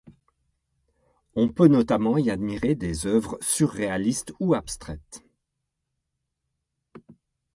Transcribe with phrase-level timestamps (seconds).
[1.35, 5.23] On peut notamment y admirer des œuvres surréalistes ou abstraites.